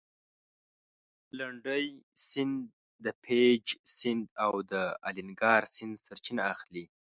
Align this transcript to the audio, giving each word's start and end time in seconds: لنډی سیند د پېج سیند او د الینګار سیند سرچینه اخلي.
لنډی 1.37 1.85
سیند 2.27 2.57
د 3.03 3.07
پېج 3.25 3.63
سیند 3.97 4.25
او 4.45 4.53
د 4.71 4.73
الینګار 5.07 5.61
سیند 5.75 5.95
سرچینه 6.05 6.43
اخلي. 6.53 6.85